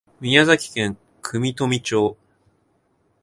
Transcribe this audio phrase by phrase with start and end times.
[0.19, 2.17] 宮崎県国富町